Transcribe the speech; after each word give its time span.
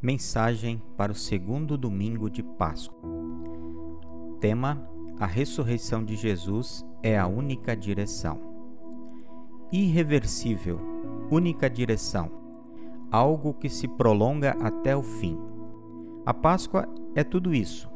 Mensagem 0.00 0.80
para 0.96 1.10
o 1.10 1.14
segundo 1.14 1.76
domingo 1.76 2.30
de 2.30 2.40
Páscoa. 2.40 3.02
Tema: 4.38 4.88
A 5.18 5.26
ressurreição 5.26 6.04
de 6.04 6.14
Jesus 6.14 6.86
é 7.02 7.18
a 7.18 7.26
única 7.26 7.76
direção. 7.76 8.40
Irreversível, 9.72 10.78
única 11.32 11.68
direção, 11.68 12.30
algo 13.10 13.52
que 13.52 13.68
se 13.68 13.88
prolonga 13.88 14.56
até 14.60 14.96
o 14.96 15.02
fim. 15.02 15.36
A 16.24 16.32
Páscoa 16.32 16.88
é 17.16 17.24
tudo 17.24 17.52
isso. 17.52 17.90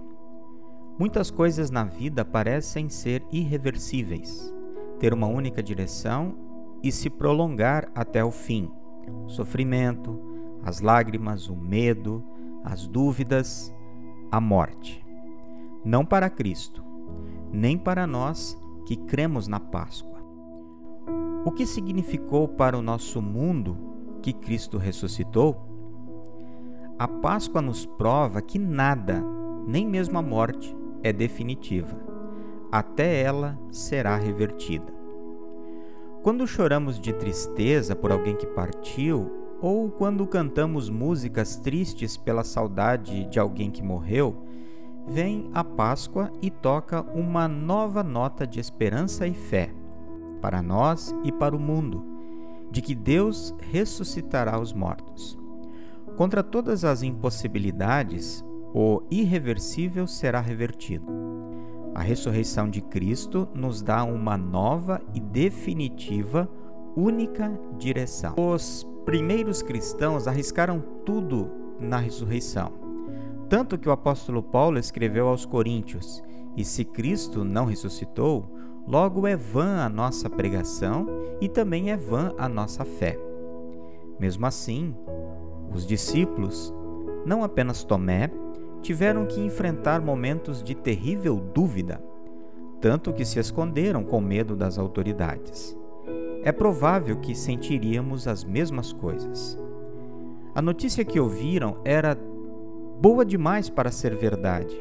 Muitas 0.99 1.31
coisas 1.31 1.71
na 1.71 1.85
vida 1.85 2.25
parecem 2.25 2.89
ser 2.89 3.25
irreversíveis, 3.31 4.53
ter 4.99 5.15
uma 5.15 5.29
única 5.29 5.63
direção 5.63 6.35
e 6.83 6.91
se 6.91 7.09
prolongar 7.09 7.89
até 7.95 8.25
o 8.25 8.33
fim. 8.33 8.69
Sofrimento, 9.29 10.32
as 10.63 10.81
lágrimas, 10.81 11.49
o 11.49 11.57
medo, 11.57 12.25
as 12.65 12.87
dúvidas, 12.87 13.75
a 14.31 14.41
morte. 14.41 15.05
Não 15.85 16.05
para 16.05 16.31
Cristo, 16.31 16.83
nem 17.53 17.77
para 17.77 18.07
nós 18.07 18.57
que 18.87 18.97
cremos 18.97 19.49
na 19.49 19.59
Páscoa. 19.59 20.13
O 21.45 21.51
que 21.51 21.67
significou 21.67 22.47
para 22.47 22.79
o 22.79 22.83
nosso 22.83 23.21
mundo 23.21 23.77
que 24.23 24.33
Cristo 24.33 24.79
ressuscitou? 24.79 25.69
A 26.99 27.09
Páscoa 27.09 27.61
nos 27.61 27.85
prova 27.85 28.41
que 28.41 28.59
nada, 28.59 29.23
nem 29.67 29.87
mesmo 29.87 30.19
a 30.19 30.23
morte, 30.23 30.77
é 31.03 31.13
definitiva. 31.13 32.01
Até 32.71 33.21
ela 33.21 33.59
será 33.71 34.17
revertida. 34.17 34.93
Quando 36.23 36.47
choramos 36.47 37.01
de 37.01 37.13
tristeza 37.13 37.97
por 37.97 38.13
alguém 38.13 38.37
que 38.37 38.47
partiu, 38.47 39.42
ou 39.63 39.89
quando 39.89 40.27
cantamos 40.27 40.91
músicas 40.91 41.55
tristes 41.55 42.17
pela 42.17 42.43
saudade 42.43 43.25
de 43.27 43.39
alguém 43.39 43.71
que 43.71 43.81
morreu, 43.81 44.45
vem 45.07 45.49
a 45.55 45.63
Páscoa 45.63 46.33
e 46.43 46.51
toca 46.51 47.03
uma 47.15 47.47
nova 47.47 48.03
nota 48.03 48.45
de 48.45 48.59
esperança 48.59 49.25
e 49.25 49.33
fé 49.33 49.73
para 50.41 50.61
nós 50.61 51.15
e 51.23 51.31
para 51.31 51.55
o 51.55 51.61
mundo, 51.61 52.05
de 52.73 52.83
que 52.83 52.93
Deus 52.93 53.55
ressuscitará 53.71 54.59
os 54.59 54.73
mortos. 54.73 55.39
Contra 56.17 56.43
todas 56.43 56.85
as 56.85 57.05
impossibilidades, 57.05 58.45
o 58.75 59.01
irreversível 59.09 60.09
será 60.09 60.41
revertido. 60.41 61.07
A 61.95 62.03
ressurreição 62.03 62.69
de 62.69 62.81
Cristo 62.81 63.49
nos 63.55 63.81
dá 63.81 64.03
uma 64.03 64.37
nova 64.37 65.01
e 65.15 65.21
definitiva 65.21 66.51
única 66.97 67.53
direção. 67.79 68.35
Os 68.37 68.87
primeiros 69.05 69.63
cristãos 69.63 70.27
arriscaram 70.27 70.83
tudo 71.05 71.51
na 71.79 71.99
ressurreição. 71.99 72.73
Tanto 73.49 73.77
que 73.77 73.89
o 73.89 73.93
apóstolo 73.93 74.43
Paulo 74.43 74.79
escreveu 74.79 75.29
aos 75.29 75.45
Coríntios: 75.45 76.23
E 76.57 76.65
se 76.65 76.85
Cristo 76.85 77.45
não 77.45 77.67
ressuscitou, 77.67 78.49
logo 78.87 79.27
é 79.27 79.37
vã 79.37 79.85
a 79.85 79.89
nossa 79.89 80.31
pregação 80.31 81.07
e 81.41 81.49
também 81.49 81.91
é 81.91 81.97
vã 81.97 82.33
a 82.39 82.49
nossa 82.49 82.85
fé. 82.85 83.19
Mesmo 84.19 84.47
assim, 84.47 84.95
os 85.73 85.87
discípulos, 85.87 86.73
não 87.27 87.43
apenas 87.43 87.85
Tomé, 87.85 88.31
tiveram 88.81 89.27
que 89.27 89.41
enfrentar 89.41 90.01
momentos 90.01 90.63
de 90.63 90.75
terrível 90.75 91.37
dúvida, 91.37 92.03
tanto 92.81 93.13
que 93.13 93.25
se 93.25 93.39
esconderam 93.39 94.03
com 94.03 94.21
medo 94.21 94.57
das 94.57 94.79
autoridades 94.79 95.77
é 96.45 96.51
provável 96.51 97.17
que 97.17 97.35
sentiríamos 97.35 98.27
as 98.27 98.45
mesmas 98.45 98.93
coisas. 98.93 99.59
A 100.55 100.61
notícia 100.61 101.05
que 101.05 101.21
ouviram 101.21 101.79
era 101.85 102.19
boa 103.01 103.25
demais 103.25 103.71
para 103.71 103.91
ser 103.91 104.15
verdade, 104.15 104.77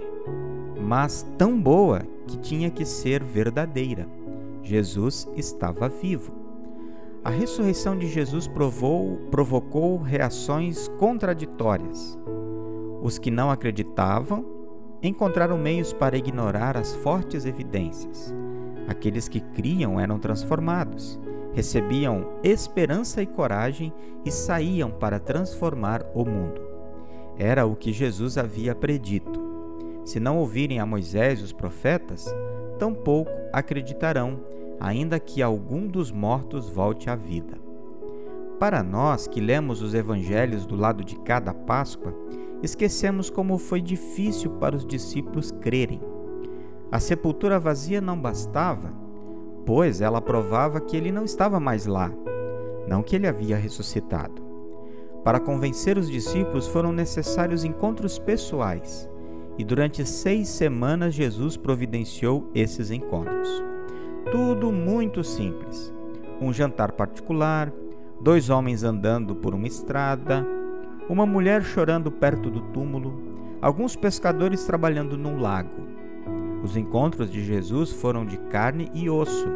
mas 0.79 1.25
tão 1.37 1.59
boa 1.61 2.01
que 2.27 2.37
tinha 2.37 2.69
que 2.69 2.83
ser 2.83 3.23
verdadeira. 3.23 4.07
Jesus 4.63 5.27
estava 5.35 5.87
vivo. 5.87 6.33
A 7.23 7.29
ressurreição 7.29 7.97
de 7.97 8.07
Jesus 8.07 8.47
provou, 8.47 9.17
provocou 9.29 9.97
reações 9.97 10.87
contraditórias. 10.97 12.17
Os 13.01 13.19
que 13.19 13.29
não 13.29 13.51
acreditavam 13.51 14.43
encontraram 15.03 15.57
meios 15.57 15.93
para 15.93 16.17
ignorar 16.17 16.75
as 16.75 16.95
fortes 16.95 17.45
evidências. 17.45 18.33
Aqueles 18.87 19.27
que 19.27 19.39
criam 19.39 19.99
eram 19.99 20.19
transformados 20.19 21.19
recebiam 21.53 22.27
esperança 22.43 23.21
e 23.21 23.25
coragem 23.25 23.93
e 24.25 24.31
saíam 24.31 24.91
para 24.91 25.19
transformar 25.19 26.05
o 26.13 26.23
mundo. 26.23 26.61
Era 27.37 27.65
o 27.65 27.75
que 27.75 27.91
Jesus 27.91 28.37
havia 28.37 28.75
predito. 28.75 29.39
Se 30.05 30.19
não 30.19 30.37
ouvirem 30.37 30.79
a 30.79 30.85
Moisés 30.85 31.39
e 31.39 31.43
os 31.43 31.53
profetas, 31.53 32.25
tampouco 32.77 33.31
acreditarão, 33.53 34.39
ainda 34.79 35.19
que 35.19 35.41
algum 35.41 35.87
dos 35.87 36.11
mortos 36.11 36.69
volte 36.69 37.09
à 37.09 37.15
vida. 37.15 37.59
Para 38.59 38.83
nós 38.83 39.27
que 39.27 39.41
lemos 39.41 39.81
os 39.81 39.93
evangelhos 39.93 40.65
do 40.65 40.75
lado 40.75 41.03
de 41.03 41.15
cada 41.19 41.53
Páscoa, 41.53 42.13
esquecemos 42.61 43.29
como 43.29 43.57
foi 43.57 43.81
difícil 43.81 44.51
para 44.51 44.75
os 44.75 44.85
discípulos 44.85 45.51
crerem. 45.51 45.99
A 46.91 46.99
sepultura 46.99 47.59
vazia 47.59 48.01
não 48.01 48.19
bastava, 48.19 48.93
pois 49.65 50.01
ela 50.01 50.21
provava 50.21 50.81
que 50.81 50.97
ele 50.97 51.11
não 51.11 51.23
estava 51.23 51.59
mais 51.59 51.85
lá, 51.85 52.11
não 52.87 53.03
que 53.03 53.15
ele 53.15 53.27
havia 53.27 53.57
ressuscitado. 53.57 54.41
Para 55.23 55.39
convencer 55.39 55.97
os 55.97 56.09
discípulos 56.09 56.67
foram 56.67 56.91
necessários 56.91 57.63
encontros 57.63 58.17
pessoais, 58.17 59.09
e 59.57 59.63
durante 59.63 60.05
seis 60.05 60.47
semanas 60.47 61.13
Jesus 61.13 61.55
providenciou 61.57 62.49
esses 62.55 62.89
encontros. 62.89 63.63
Tudo 64.31 64.71
muito 64.71 65.23
simples: 65.23 65.93
um 66.41 66.51
jantar 66.51 66.93
particular, 66.93 67.71
dois 68.19 68.49
homens 68.49 68.83
andando 68.83 69.35
por 69.35 69.53
uma 69.53 69.67
estrada, 69.67 70.45
uma 71.07 71.25
mulher 71.25 71.63
chorando 71.63 72.11
perto 72.11 72.49
do 72.49 72.61
túmulo, 72.61 73.13
alguns 73.61 73.95
pescadores 73.95 74.63
trabalhando 74.65 75.17
num 75.17 75.39
lago. 75.39 75.90
Os 76.63 76.77
encontros 76.77 77.31
de 77.31 77.43
Jesus 77.43 77.91
foram 77.91 78.25
de 78.25 78.37
carne 78.37 78.89
e 78.93 79.09
osso. 79.09 79.47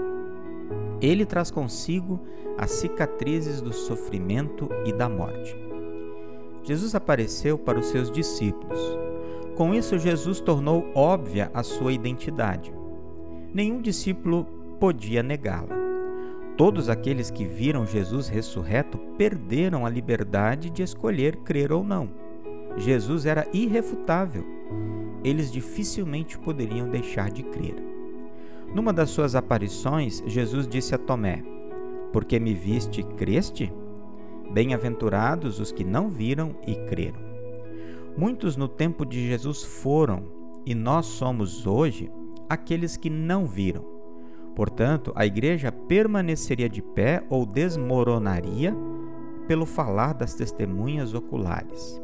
Ele 1.00 1.26
traz 1.26 1.52
consigo 1.52 2.20
as 2.58 2.72
cicatrizes 2.72 3.62
do 3.62 3.72
sofrimento 3.72 4.70
e 4.86 4.92
da 4.92 5.08
morte. 5.08 5.56
Jesus 6.64 6.96
apareceu 6.96 7.60
para 7.60 7.80
os 7.80 7.88
seus 7.88 8.10
discípulos. 8.10 8.80
Com 9.56 9.74
isso, 9.74 10.00
Jesus 10.00 10.40
tornou 10.40 10.90
óbvia 10.96 11.52
a 11.54 11.62
sua 11.62 11.94
identidade. 11.94 12.74
Nenhum 13.54 13.82
discípulo 13.82 14.46
podia 14.80 15.22
negá-la. 15.22 15.76
Todos 16.58 16.90
aqueles 16.90 17.30
que 17.30 17.46
viram 17.46 17.86
Jesus 17.86 18.28
ressurreto 18.28 18.98
perderam 19.18 19.86
a 19.86 19.90
liberdade 19.90 20.70
de 20.70 20.82
escolher 20.82 21.38
crer 21.38 21.72
ou 21.72 21.84
não. 21.84 22.10
Jesus 22.78 23.26
era 23.26 23.48
irrefutável 23.54 24.44
eles 25.26 25.52
dificilmente 25.52 26.38
poderiam 26.38 26.88
deixar 26.88 27.32
de 27.32 27.42
crer. 27.42 27.76
Numa 28.74 28.94
das 28.94 29.10
suas 29.10 29.34
aparições, 29.36 30.22
Jesus 30.28 30.68
disse 30.68 30.94
a 30.94 30.98
Tomé: 30.98 31.44
Porque 32.14 32.40
me 32.40 32.54
viste, 32.54 33.02
creste? 33.02 33.74
Bem-aventurados 34.52 35.60
os 35.60 35.72
que 35.72 35.84
não 35.84 36.10
viram 36.10 36.56
e 36.68 36.76
creram. 36.76 37.20
Muitos 38.16 38.56
no 38.56 38.68
tempo 38.68 39.04
de 39.06 39.28
Jesus 39.28 39.64
foram, 39.64 40.24
e 40.66 40.76
nós 40.76 41.08
somos 41.08 41.66
hoje 41.66 42.12
aqueles 42.48 42.96
que 42.96 43.10
não 43.10 43.46
viram. 43.46 43.84
Portanto, 44.56 45.12
a 45.16 45.26
igreja 45.26 45.72
permaneceria 45.72 46.70
de 46.70 46.82
pé 46.82 47.24
ou 47.30 47.46
desmoronaria 47.46 48.74
pelo 49.48 49.66
falar 49.66 50.14
das 50.14 50.34
testemunhas 50.34 51.14
oculares. 51.14 52.02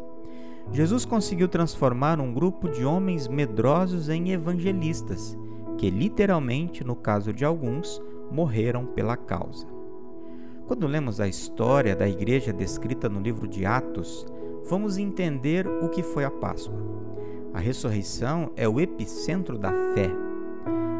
Jesus 0.69 1.03
conseguiu 1.03 1.47
transformar 1.47 2.19
um 2.19 2.34
grupo 2.34 2.69
de 2.69 2.85
homens 2.85 3.28
medrosos 3.28 4.08
em 4.08 4.31
evangelistas, 4.31 5.37
que 5.78 5.90
literalmente, 5.90 6.84
no 6.84 6.96
caso 6.96 7.34
de 7.34 7.43
alguns, 7.43 8.02
morreram 8.31 8.85
pela 8.85 9.17
causa. 9.17 9.67
Quando 10.67 10.87
lemos 10.87 11.19
a 11.19 11.28
história 11.28 11.96
da 11.96 12.08
igreja 12.08 12.53
descrita 12.53 13.09
no 13.09 13.19
livro 13.19 13.47
de 13.47 13.66
Atos, 13.66 14.25
vamos 14.69 14.97
entender 14.97 15.67
o 15.67 15.90
que 15.90 16.02
foi 16.02 16.23
a 16.23 16.31
Páscoa. 16.31 16.79
A 17.53 17.59
ressurreição 17.59 18.52
é 18.55 18.69
o 18.69 18.79
epicentro 18.79 19.58
da 19.58 19.72
fé. 19.93 20.09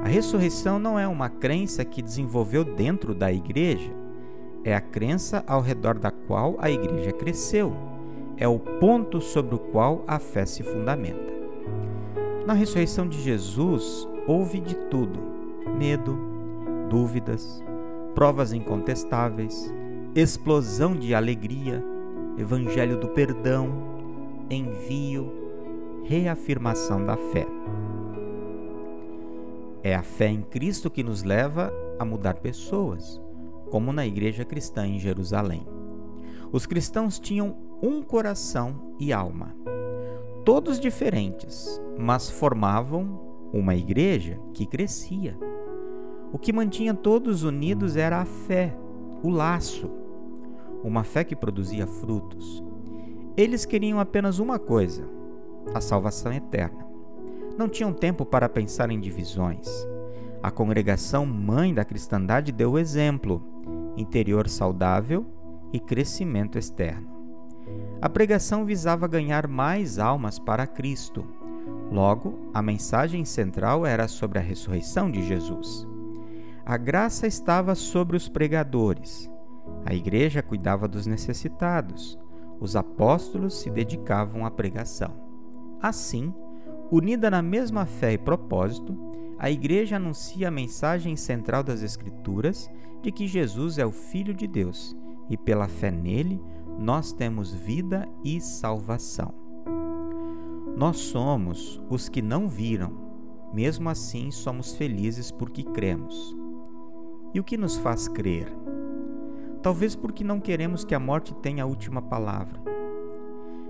A 0.04 0.08
ressurreição 0.08 0.78
não 0.80 1.00
é 1.00 1.08
uma 1.08 1.30
crença 1.30 1.86
que 1.86 2.02
desenvolveu 2.02 2.66
dentro 2.66 3.16
da 3.16 3.31
igreja, 3.31 3.92
é 4.63 4.75
a 4.75 4.81
crença 4.81 5.44
ao 5.48 5.62
redor 5.62 5.98
da 5.98 6.12
qual 6.12 6.56
a 6.60 6.69
igreja 6.69 7.12
cresceu 7.12 7.91
é 8.42 8.48
o 8.48 8.58
ponto 8.58 9.22
sobre 9.22 9.54
o 9.54 9.60
qual 9.60 10.04
a 10.08 10.18
fé 10.18 10.48
se 10.48 10.64
fundamenta. 10.64 11.32
Na 12.44 12.54
ressurreição 12.54 13.08
de 13.08 13.22
Jesus, 13.22 14.10
houve 14.26 14.60
de 14.60 14.74
tudo: 14.90 15.20
medo, 15.78 16.18
dúvidas, 16.90 17.64
provas 18.16 18.52
incontestáveis, 18.52 19.72
explosão 20.16 20.96
de 20.96 21.14
alegria, 21.14 21.86
evangelho 22.36 22.98
do 22.98 23.10
perdão, 23.10 23.70
envio, 24.50 25.32
reafirmação 26.04 27.06
da 27.06 27.16
fé. 27.16 27.46
É 29.84 29.94
a 29.94 30.02
fé 30.02 30.30
em 30.30 30.42
Cristo 30.42 30.90
que 30.90 31.04
nos 31.04 31.22
leva 31.22 31.72
a 32.00 32.04
mudar 32.04 32.34
pessoas, 32.40 33.22
como 33.70 33.94
na 33.94 34.06
igreja 34.06 34.44
cristã 34.44 34.88
em 34.88 34.98
Jerusalém. 34.98 35.64
Os 36.52 36.66
cristãos 36.66 37.20
tinham 37.20 37.71
um 37.81 38.01
coração 38.04 38.95
e 39.00 39.12
alma, 39.12 39.56
todos 40.45 40.80
diferentes, 40.80 41.81
mas 41.98 42.30
formavam 42.30 43.19
uma 43.51 43.75
igreja 43.75 44.39
que 44.54 44.66
crescia. 44.66 45.38
O 46.31 46.38
que 46.38 46.54
mantinha 46.54 46.94
todos 46.94 47.44
unidos 47.44 47.98
era 47.98 48.22
a 48.22 48.25
fé, 48.25 48.78
o 49.24 49.30
laço, 49.30 49.89
uma 50.83 51.04
fé 51.04 51.24
que 51.24 51.36
produzia 51.36 51.88
frutos. 51.88 52.63
Eles 53.36 53.66
queriam 53.66 54.00
apenas 54.00 54.39
uma 54.39 54.60
coisa: 54.60 55.07
a 55.74 55.81
salvação 55.81 56.31
eterna. 56.31 56.86
Não 57.57 57.68
tinham 57.68 57.92
tempo 57.92 58.25
para 58.25 58.48
pensar 58.48 58.92
em 58.92 59.00
divisões. 59.00 59.68
A 60.42 60.50
congregação 60.50 61.25
mãe 61.25 61.74
da 61.74 61.84
cristandade 61.84 62.51
deu 62.51 62.72
o 62.74 62.80
exemplo: 62.80 63.44
interior 63.98 64.48
saudável 64.48 65.25
e 65.74 65.80
crescimento 65.80 66.57
externo. 66.57 67.21
A 68.02 68.10
pregação 68.10 68.66
visava 68.66 69.08
ganhar 69.08 69.48
mais 69.48 70.00
almas 70.00 70.40
para 70.40 70.66
Cristo. 70.66 71.26
Logo, 71.92 72.50
a 72.54 72.62
mensagem 72.62 73.26
central 73.26 73.86
era 73.86 74.08
sobre 74.08 74.40
a 74.40 74.42
ressurreição 74.42 75.12
de 75.12 75.22
Jesus. 75.24 75.88
A 76.66 76.78
graça 76.78 77.28
estava 77.28 77.76
sobre 77.76 78.16
os 78.16 78.30
pregadores. 78.30 79.30
A 79.86 79.94
igreja 79.94 80.42
cuidava 80.42 80.88
dos 80.88 81.06
necessitados. 81.06 82.18
Os 82.60 82.76
apóstolos 82.76 83.60
se 83.60 83.70
dedicavam 83.70 84.46
à 84.46 84.52
pregação. 84.52 85.14
Assim, 85.82 86.34
unida 86.92 87.30
na 87.30 87.42
mesma 87.42 87.86
fé 87.86 88.14
e 88.14 88.18
propósito, 88.18 88.96
a 89.38 89.50
igreja 89.50 89.96
anuncia 89.96 90.48
a 90.48 90.52
mensagem 90.52 91.16
central 91.16 91.64
das 91.64 91.82
Escrituras 91.82 92.70
de 93.02 93.12
que 93.12 93.28
Jesus 93.28 93.80
é 93.80 93.86
o 93.86 93.92
Filho 93.92 94.34
de 94.34 94.46
Deus 94.46 94.96
e 95.30 95.36
pela 95.36 95.68
fé 95.68 95.90
nele, 95.90 96.40
nós 96.81 97.13
temos 97.13 97.54
vida 97.54 98.10
e 98.24 98.42
salvação. 98.42 99.31
Nós 100.75 100.98
somos 100.98 101.80
os 101.88 102.10
que 102.10 102.24
não 102.24 102.50
viram, 102.50 102.92
mesmo 103.54 103.88
assim 103.88 104.31
somos 104.31 104.75
felizes 104.75 105.30
porque 105.30 105.63
cremos. 105.63 106.36
E 107.36 107.39
o 107.39 107.44
que 107.44 107.56
nos 107.56 107.78
faz 107.78 108.07
crer? 108.07 108.51
Talvez 109.62 109.95
porque 109.95 110.24
não 110.24 110.39
queremos 110.39 110.83
que 110.83 110.95
a 110.95 111.00
morte 111.00 111.36
tenha 111.36 111.63
a 111.63 111.68
última 111.68 112.01
palavra. 112.01 112.60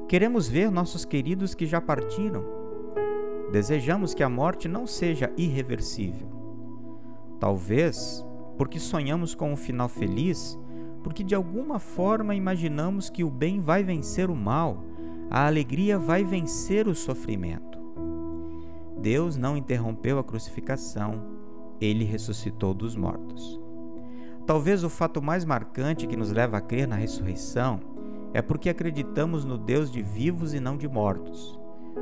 Queremos 0.08 0.48
ver 0.48 0.72
nossos 0.72 1.04
queridos 1.04 1.54
que 1.54 1.66
já 1.66 1.82
partiram. 1.82 2.46
Desejamos 3.52 4.14
que 4.14 4.24
a 4.24 4.30
morte 4.30 4.70
não 4.70 4.88
seja 4.88 5.30
irreversível. 5.36 6.30
Talvez 7.42 8.26
porque 8.58 8.80
sonhamos 8.80 9.36
com 9.36 9.52
um 9.52 9.58
final 9.58 9.90
feliz 9.90 10.58
porque 11.04 11.24
de 11.24 11.36
alguma 11.36 11.80
forma 11.80 12.36
imaginamos 12.36 13.10
que 13.10 13.24
o 13.24 13.30
bem 13.30 13.60
vai 13.60 13.84
vencer 13.84 14.30
o 14.30 14.36
mal, 14.36 14.84
a 15.30 15.48
alegria 15.48 15.98
vai 15.98 16.24
vencer 16.24 16.88
o 16.88 16.96
sofrimento. 16.96 17.80
Deus 19.00 19.36
não 19.36 19.58
interrompeu 19.58 20.20
a 20.20 20.24
crucificação, 20.24 21.24
ele 21.80 22.04
ressuscitou 22.04 22.74
dos 22.74 22.96
mortos. 22.96 23.60
Talvez 24.46 24.84
o 24.84 24.90
fato 24.90 25.22
mais 25.22 25.44
marcante 25.46 26.06
que 26.06 26.18
nos 26.18 26.32
leva 26.32 26.58
a 26.58 26.62
crer 26.62 26.88
na 26.88 26.96
ressurreição 26.96 27.80
é 28.34 28.42
porque 28.42 28.70
acreditamos 28.70 29.44
no 29.44 29.58
Deus 29.58 29.92
de 29.92 30.02
vivos 30.02 30.54
e 30.54 30.60
não 30.60 30.78
de 30.78 30.88
mortos, 30.88 31.60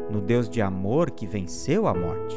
no 0.09 0.19
Deus 0.19 0.49
de 0.49 0.61
amor 0.61 1.11
que 1.11 1.25
venceu 1.25 1.87
a 1.87 1.93
morte. 1.93 2.35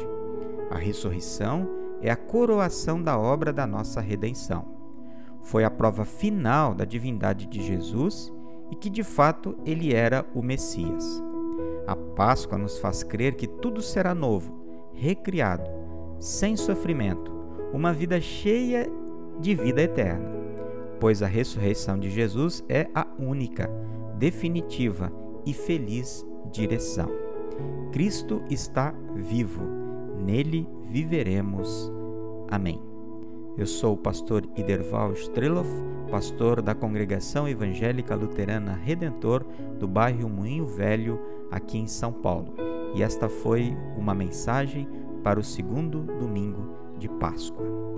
A 0.69 0.77
ressurreição 0.77 1.67
é 2.01 2.09
a 2.09 2.15
coroação 2.15 3.01
da 3.01 3.17
obra 3.17 3.51
da 3.51 3.67
nossa 3.67 3.99
redenção 3.99 4.72
foi 5.43 5.63
a 5.63 5.69
prova 5.69 6.05
final 6.05 6.73
da 6.73 6.85
divindade 6.85 7.45
de 7.45 7.61
Jesus 7.61 8.33
e 8.71 8.75
que 8.75 8.89
de 8.89 9.03
fato 9.03 9.55
ele 9.65 9.93
era 9.93 10.25
o 10.33 10.41
Messias. 10.41 11.21
A 11.85 11.95
Páscoa 11.95 12.57
nos 12.57 12.79
faz 12.79 13.03
crer 13.03 13.35
que 13.35 13.45
tudo 13.45 13.81
será 13.81 14.15
novo, 14.15 14.53
recriado, 14.93 15.69
sem 16.19 16.55
sofrimento, 16.55 17.31
uma 17.73 17.91
vida 17.91 18.19
cheia 18.21 18.89
de 19.39 19.53
vida 19.53 19.81
eterna, 19.81 20.31
pois 20.99 21.21
a 21.21 21.27
ressurreição 21.27 21.99
de 21.99 22.09
Jesus 22.09 22.63
é 22.69 22.87
a 22.95 23.05
única, 23.19 23.69
definitiva 24.17 25.11
e 25.45 25.53
feliz 25.53 26.25
direção. 26.51 27.09
Cristo 27.91 28.41
está 28.49 28.93
vivo, 29.15 29.63
nele 30.25 30.67
viveremos. 30.83 31.91
Amém. 32.49 32.92
Eu 33.55 33.67
sou 33.67 33.93
o 33.93 33.97
pastor 33.97 34.43
Iderval 34.57 35.13
Streloff, 35.13 35.69
pastor 36.09 36.59
da 36.59 36.73
Congregação 36.73 37.47
Evangélica 37.47 38.15
Luterana 38.15 38.73
Redentor 38.73 39.45
do 39.79 39.87
bairro 39.87 40.27
Moinho 40.27 40.65
Velho, 40.65 41.19
aqui 41.51 41.77
em 41.77 41.85
São 41.85 42.11
Paulo. 42.11 42.55
E 42.95 43.03
esta 43.03 43.29
foi 43.29 43.77
uma 43.95 44.15
mensagem 44.15 44.87
para 45.23 45.39
o 45.39 45.43
segundo 45.43 46.01
domingo 46.19 46.67
de 46.97 47.07
Páscoa. 47.07 47.92